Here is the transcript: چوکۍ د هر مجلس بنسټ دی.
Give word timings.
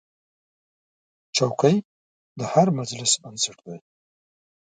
چوکۍ 1.35 1.75
د 2.37 2.39
هر 2.51 2.67
مجلس 2.79 3.11
بنسټ 3.21 3.57
دی. 3.65 3.77